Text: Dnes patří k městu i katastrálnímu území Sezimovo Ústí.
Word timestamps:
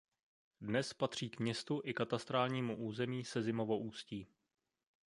Dnes 0.61 0.93
patří 0.93 1.29
k 1.29 1.39
městu 1.39 1.81
i 1.85 1.93
katastrálnímu 1.93 2.77
území 2.77 3.25
Sezimovo 3.25 3.79
Ústí. 3.79 4.27